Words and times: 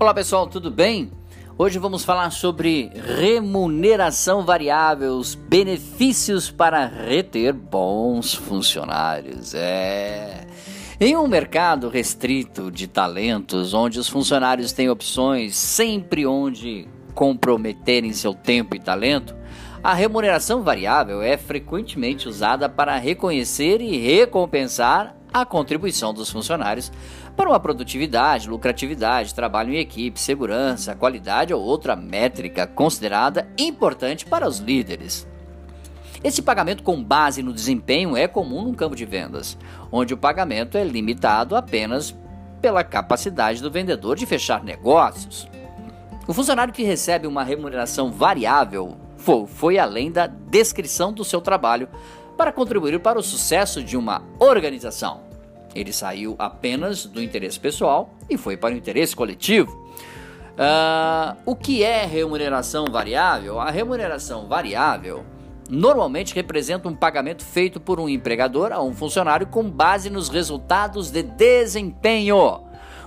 Olá 0.00 0.14
pessoal, 0.14 0.46
tudo 0.46 0.70
bem? 0.70 1.12
Hoje 1.58 1.78
vamos 1.78 2.04
falar 2.04 2.30
sobre 2.30 2.90
remuneração 3.18 4.46
variável, 4.46 5.12
os 5.12 5.34
benefícios 5.34 6.50
para 6.50 6.86
reter 6.86 7.52
bons 7.52 8.34
funcionários. 8.34 9.54
É. 9.54 10.46
Em 10.98 11.14
um 11.18 11.28
mercado 11.28 11.90
restrito 11.90 12.70
de 12.70 12.86
talentos, 12.86 13.74
onde 13.74 13.98
os 13.98 14.08
funcionários 14.08 14.72
têm 14.72 14.88
opções 14.88 15.54
sempre 15.54 16.26
onde 16.26 16.88
comprometerem 17.14 18.14
seu 18.14 18.32
tempo 18.32 18.74
e 18.74 18.80
talento, 18.80 19.36
a 19.84 19.92
remuneração 19.92 20.62
variável 20.62 21.20
é 21.20 21.36
frequentemente 21.36 22.26
usada 22.26 22.70
para 22.70 22.96
reconhecer 22.96 23.82
e 23.82 23.98
recompensar 23.98 25.14
a 25.32 25.44
contribuição 25.44 26.12
dos 26.12 26.30
funcionários 26.30 26.90
para 27.40 27.48
uma 27.48 27.58
produtividade, 27.58 28.50
lucratividade, 28.50 29.34
trabalho 29.34 29.72
em 29.72 29.78
equipe, 29.78 30.20
segurança, 30.20 30.94
qualidade 30.94 31.54
ou 31.54 31.62
outra 31.62 31.96
métrica 31.96 32.66
considerada 32.66 33.48
importante 33.56 34.26
para 34.26 34.46
os 34.46 34.58
líderes. 34.58 35.26
Esse 36.22 36.42
pagamento 36.42 36.82
com 36.82 37.02
base 37.02 37.42
no 37.42 37.54
desempenho 37.54 38.14
é 38.14 38.28
comum 38.28 38.60
no 38.60 38.74
campo 38.74 38.94
de 38.94 39.06
vendas, 39.06 39.56
onde 39.90 40.12
o 40.12 40.18
pagamento 40.18 40.76
é 40.76 40.84
limitado 40.84 41.56
apenas 41.56 42.14
pela 42.60 42.84
capacidade 42.84 43.62
do 43.62 43.70
vendedor 43.70 44.16
de 44.16 44.26
fechar 44.26 44.62
negócios. 44.62 45.48
O 46.28 46.34
funcionário 46.34 46.74
que 46.74 46.82
recebe 46.82 47.26
uma 47.26 47.42
remuneração 47.42 48.12
variável 48.12 48.98
foi 49.46 49.78
além 49.78 50.12
da 50.12 50.26
descrição 50.26 51.10
do 51.10 51.24
seu 51.24 51.40
trabalho 51.40 51.88
para 52.36 52.52
contribuir 52.52 53.00
para 53.00 53.18
o 53.18 53.22
sucesso 53.22 53.82
de 53.82 53.96
uma 53.96 54.22
organização. 54.38 55.29
Ele 55.74 55.92
saiu 55.92 56.34
apenas 56.38 57.04
do 57.06 57.22
interesse 57.22 57.58
pessoal 57.58 58.14
e 58.28 58.36
foi 58.36 58.56
para 58.56 58.74
o 58.74 58.76
interesse 58.76 59.14
coletivo. 59.14 59.70
Uh, 60.52 61.36
o 61.46 61.54
que 61.56 61.82
é 61.82 62.04
remuneração 62.04 62.86
variável? 62.86 63.60
A 63.60 63.70
remuneração 63.70 64.46
variável 64.46 65.24
normalmente 65.68 66.34
representa 66.34 66.88
um 66.88 66.94
pagamento 66.94 67.44
feito 67.44 67.80
por 67.80 68.00
um 68.00 68.08
empregador 68.08 68.72
a 68.72 68.82
um 68.82 68.92
funcionário 68.92 69.46
com 69.46 69.70
base 69.70 70.10
nos 70.10 70.28
resultados 70.28 71.10
de 71.10 71.22
desempenho. 71.22 72.64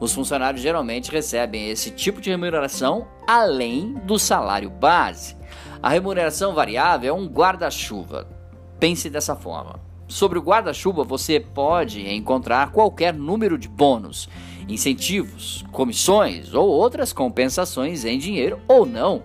Os 0.00 0.12
funcionários 0.12 0.62
geralmente 0.62 1.10
recebem 1.10 1.70
esse 1.70 1.90
tipo 1.90 2.20
de 2.20 2.30
remuneração 2.30 3.06
além 3.26 3.94
do 4.04 4.18
salário 4.18 4.70
base. 4.70 5.36
A 5.82 5.90
remuneração 5.90 6.54
variável 6.54 7.14
é 7.14 7.18
um 7.18 7.26
guarda-chuva 7.26 8.36
Pense 8.78 9.08
dessa 9.08 9.34
forma. 9.34 9.80
Sobre 10.08 10.38
o 10.38 10.42
guarda-chuva, 10.42 11.02
você 11.02 11.40
pode 11.40 12.08
encontrar 12.08 12.70
qualquer 12.70 13.12
número 13.12 13.58
de 13.58 13.68
bônus, 13.68 14.28
incentivos, 14.68 15.64
comissões 15.72 16.54
ou 16.54 16.68
outras 16.68 17.12
compensações 17.12 18.04
em 18.04 18.18
dinheiro 18.18 18.60
ou 18.68 18.86
não, 18.86 19.24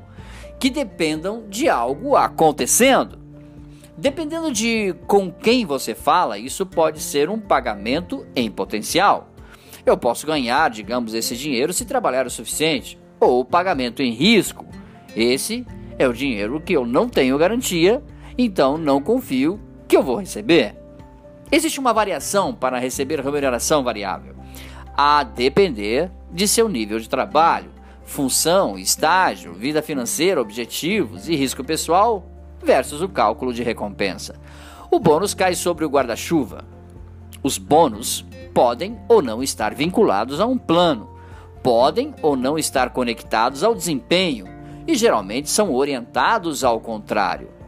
que 0.60 0.70
dependam 0.70 1.44
de 1.48 1.70
algo 1.70 2.16
acontecendo. 2.16 3.20
Dependendo 3.96 4.52
de 4.52 4.96
com 5.06 5.32
quem 5.32 5.66
você 5.66 5.94
fala, 5.94 6.40
isso 6.40 6.66
pode 6.66 7.00
ser 7.00 7.30
um 7.30 7.40
pagamento 7.40 8.26
em 8.36 8.50
potencial. 8.50 9.30
Eu 9.86 9.96
posso 9.98 10.26
ganhar, 10.26 10.70
digamos, 10.70 11.14
esse 11.14 11.36
dinheiro 11.36 11.74
se 11.74 11.86
trabalhar 11.86 12.26
o 12.26 12.30
suficiente, 12.30 12.98
ou 13.20 13.46
pagamento 13.46 14.02
em 14.02 14.12
risco. 14.12 14.66
Esse 15.16 15.66
é 16.00 16.08
o 16.08 16.14
dinheiro 16.14 16.60
que 16.60 16.74
eu 16.74 16.86
não 16.86 17.08
tenho 17.08 17.38
garantia 17.38 18.04
então 18.38 18.78
não 18.78 19.02
confio 19.02 19.60
que 19.92 19.98
eu 19.98 20.02
vou 20.02 20.16
receber. 20.16 20.74
Existe 21.52 21.78
uma 21.78 21.92
variação 21.92 22.56
para 22.56 22.80
receber 22.80 23.20
remuneração 23.20 23.84
variável, 23.84 24.34
a 24.96 25.22
depender 25.22 26.10
de 26.32 26.48
seu 26.48 26.70
nível 26.70 26.98
de 26.98 27.10
trabalho, 27.10 27.70
função, 28.06 28.78
estágio, 28.78 29.54
vida 29.54 29.82
financeira, 29.82 30.40
objetivos 30.40 31.28
e 31.28 31.36
risco 31.36 31.62
pessoal 31.62 32.26
versus 32.64 33.02
o 33.02 33.10
cálculo 33.10 33.54
de 33.54 33.64
recompensa. 33.64 34.40
O 34.90 34.98
bônus 34.98 35.34
cai 35.34 35.56
sobre 35.56 35.84
o 35.84 35.90
guarda-chuva. 35.90 36.64
Os 37.44 37.58
bônus 37.58 38.26
podem 38.54 38.98
ou 39.10 39.22
não 39.22 39.44
estar 39.44 39.76
vinculados 39.76 40.40
a 40.40 40.46
um 40.46 40.58
plano, 40.58 41.10
podem 41.62 42.16
ou 42.22 42.38
não 42.38 42.58
estar 42.58 42.92
conectados 42.92 43.62
ao 43.62 43.76
desempenho 43.76 44.48
e 44.88 44.96
geralmente 44.96 45.50
são 45.50 45.74
orientados 45.74 46.64
ao 46.64 46.80
contrário. 46.80 47.61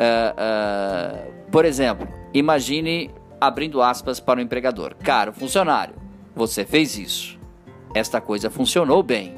Uh, 0.00 1.32
por 1.50 1.66
exemplo, 1.66 2.08
imagine 2.32 3.10
abrindo 3.38 3.82
aspas 3.82 4.18
para 4.18 4.38
o 4.38 4.42
empregador: 4.42 4.94
Caro 4.96 5.32
funcionário, 5.32 5.94
você 6.34 6.64
fez 6.64 6.96
isso. 6.96 7.38
Esta 7.94 8.20
coisa 8.20 8.48
funcionou 8.48 9.02
bem. 9.02 9.34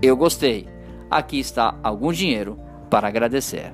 Eu 0.00 0.16
gostei. 0.16 0.68
Aqui 1.10 1.38
está 1.38 1.74
algum 1.82 2.12
dinheiro 2.12 2.58
para 2.88 3.08
agradecer. 3.08 3.72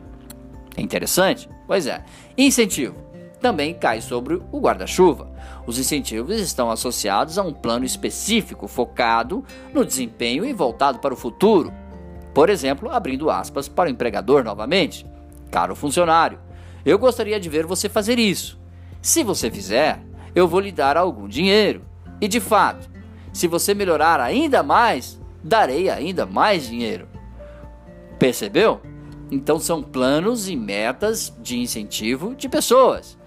É 0.76 0.82
interessante? 0.82 1.48
Pois 1.66 1.86
é. 1.86 2.02
Incentivo 2.36 3.04
também 3.44 3.74
cai 3.74 4.00
sobre 4.00 4.40
o 4.50 4.58
guarda-chuva. 4.58 5.30
Os 5.66 5.78
incentivos 5.78 6.40
estão 6.40 6.70
associados 6.70 7.36
a 7.36 7.42
um 7.42 7.52
plano 7.52 7.84
específico 7.84 8.66
focado 8.66 9.44
no 9.70 9.84
desempenho 9.84 10.46
e 10.46 10.52
voltado 10.54 10.98
para 10.98 11.12
o 11.12 11.16
futuro. 11.16 11.70
Por 12.32 12.48
exemplo, 12.48 12.90
abrindo 12.90 13.30
aspas 13.30 13.68
para 13.68 13.90
o 13.90 13.92
empregador 13.92 14.42
novamente. 14.42 15.06
Caro 15.50 15.74
funcionário, 15.74 16.38
eu 16.84 16.98
gostaria 16.98 17.40
de 17.40 17.48
ver 17.48 17.66
você 17.66 17.88
fazer 17.88 18.18
isso. 18.18 18.60
Se 19.00 19.22
você 19.22 19.50
fizer, 19.50 20.00
eu 20.34 20.48
vou 20.48 20.60
lhe 20.60 20.72
dar 20.72 20.96
algum 20.96 21.28
dinheiro. 21.28 21.82
E 22.20 22.28
de 22.28 22.40
fato, 22.40 22.88
se 23.32 23.46
você 23.46 23.74
melhorar 23.74 24.20
ainda 24.20 24.62
mais, 24.62 25.20
darei 25.42 25.90
ainda 25.90 26.26
mais 26.26 26.66
dinheiro. 26.66 27.08
Percebeu? 28.18 28.80
Então 29.30 29.58
são 29.58 29.82
planos 29.82 30.48
e 30.48 30.56
metas 30.56 31.34
de 31.42 31.58
incentivo 31.58 32.34
de 32.34 32.48
pessoas. 32.48 33.18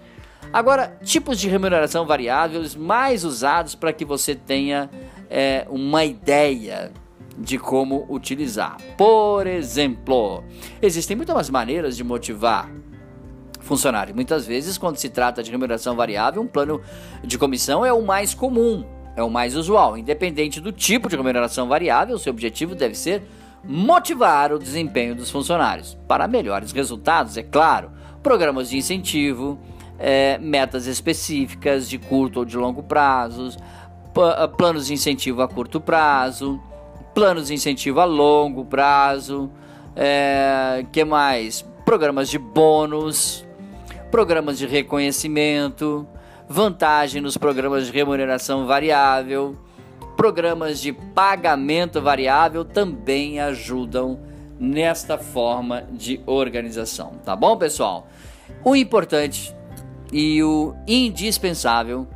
Agora, 0.52 0.96
tipos 1.02 1.38
de 1.38 1.48
remuneração 1.48 2.06
variáveis 2.06 2.74
mais 2.74 3.24
usados 3.24 3.74
para 3.74 3.92
que 3.92 4.04
você 4.04 4.34
tenha 4.34 4.88
é, 5.28 5.66
uma 5.68 6.04
ideia 6.04 6.90
de 7.38 7.58
como 7.58 8.04
utilizar. 8.08 8.76
Por 8.96 9.46
exemplo, 9.46 10.42
existem 10.82 11.16
muitas 11.16 11.48
maneiras 11.48 11.96
de 11.96 12.02
motivar 12.02 12.70
funcionário. 13.60 14.14
Muitas 14.14 14.46
vezes, 14.46 14.78
quando 14.78 14.96
se 14.96 15.08
trata 15.08 15.42
de 15.42 15.50
remuneração 15.50 15.94
variável, 15.94 16.42
um 16.42 16.46
plano 16.46 16.80
de 17.22 17.38
comissão 17.38 17.84
é 17.84 17.92
o 17.92 18.02
mais 18.02 18.34
comum, 18.34 18.84
é 19.14 19.22
o 19.22 19.30
mais 19.30 19.54
usual. 19.54 19.96
Independente 19.96 20.60
do 20.60 20.72
tipo 20.72 21.08
de 21.08 21.16
remuneração 21.16 21.68
variável, 21.68 22.18
seu 22.18 22.32
objetivo 22.32 22.74
deve 22.74 22.94
ser 22.94 23.22
motivar 23.62 24.52
o 24.52 24.58
desempenho 24.58 25.14
dos 25.14 25.30
funcionários 25.30 25.98
para 26.06 26.26
melhores 26.26 26.72
resultados, 26.72 27.36
é 27.36 27.42
claro. 27.42 27.90
Programas 28.22 28.70
de 28.70 28.76
incentivo, 28.76 29.58
é, 29.98 30.38
metas 30.38 30.86
específicas 30.86 31.88
de 31.88 31.98
curto 31.98 32.40
ou 32.40 32.44
de 32.44 32.56
longo 32.56 32.82
prazos, 32.82 33.56
planos 34.56 34.86
de 34.86 34.94
incentivo 34.94 35.42
a 35.42 35.48
curto 35.48 35.80
prazo, 35.80 36.60
planos 37.18 37.48
de 37.48 37.54
incentivo 37.54 37.98
a 37.98 38.04
longo 38.04 38.64
prazo, 38.64 39.50
é, 39.96 40.86
que 40.92 41.04
mais? 41.04 41.62
Programas 41.84 42.28
de 42.28 42.38
bônus, 42.38 43.44
programas 44.08 44.56
de 44.56 44.68
reconhecimento, 44.68 46.06
vantagem 46.48 47.20
nos 47.20 47.36
programas 47.36 47.86
de 47.86 47.92
remuneração 47.92 48.68
variável, 48.68 49.56
programas 50.16 50.78
de 50.78 50.92
pagamento 50.92 52.00
variável 52.00 52.64
também 52.64 53.40
ajudam 53.40 54.20
nesta 54.56 55.18
forma 55.18 55.88
de 55.90 56.20
organização, 56.24 57.14
tá 57.24 57.34
bom, 57.34 57.56
pessoal? 57.56 58.06
O 58.62 58.76
importante 58.76 59.52
e 60.12 60.40
o 60.40 60.72
indispensável 60.86 62.06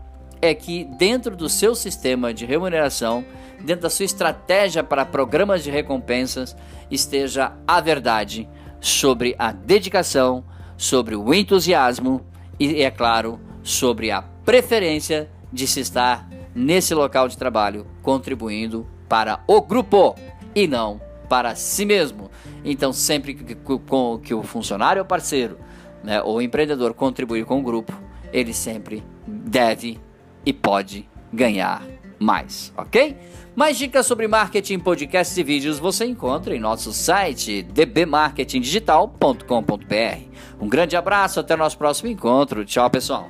é 0.42 0.54
que 0.54 0.84
dentro 0.98 1.36
do 1.36 1.48
seu 1.48 1.74
sistema 1.74 2.34
de 2.34 2.44
remuneração 2.44 3.24
dentro 3.62 3.82
da 3.82 3.90
sua 3.90 4.04
estratégia 4.04 4.82
para 4.82 5.04
programas 5.04 5.62
de 5.62 5.70
recompensas, 5.70 6.56
esteja 6.90 7.52
a 7.66 7.80
verdade 7.80 8.48
sobre 8.80 9.34
a 9.38 9.52
dedicação, 9.52 10.44
sobre 10.76 11.14
o 11.14 11.32
entusiasmo 11.32 12.24
e, 12.58 12.82
é 12.82 12.90
claro, 12.90 13.40
sobre 13.62 14.10
a 14.10 14.22
preferência 14.22 15.30
de 15.52 15.66
se 15.66 15.80
estar 15.80 16.28
nesse 16.54 16.94
local 16.94 17.28
de 17.28 17.38
trabalho 17.38 17.86
contribuindo 18.02 18.86
para 19.08 19.40
o 19.46 19.60
grupo 19.62 20.16
e 20.54 20.66
não 20.66 21.00
para 21.28 21.54
si 21.54 21.86
mesmo. 21.86 22.30
Então, 22.64 22.92
sempre 22.92 23.34
que, 23.34 23.54
que, 23.54 24.34
o 24.34 24.42
funcionário 24.42 25.00
ou 25.00 25.06
parceiro 25.06 25.58
né, 26.02 26.20
ou 26.20 26.42
empreendedor 26.42 26.92
contribuir 26.92 27.44
com 27.44 27.60
o 27.60 27.62
grupo, 27.62 27.92
ele 28.32 28.52
sempre 28.52 29.02
deve 29.26 29.98
e 30.44 30.52
pode 30.52 31.08
ganhar 31.32 31.82
mais, 32.18 32.72
ok? 32.76 33.16
Mais 33.54 33.76
dicas 33.76 34.06
sobre 34.06 34.26
marketing, 34.28 34.78
podcasts 34.78 35.36
e 35.36 35.42
vídeos 35.42 35.78
você 35.78 36.06
encontra 36.06 36.56
em 36.56 36.60
nosso 36.60 36.90
site 36.92 37.62
dbmarketingdigital.com.br. 37.62 40.20
Um 40.60 40.68
grande 40.68 40.96
abraço, 40.96 41.40
até 41.40 41.54
o 41.54 41.58
nosso 41.58 41.76
próximo 41.76 42.08
encontro. 42.08 42.64
Tchau, 42.64 42.88
pessoal. 42.88 43.28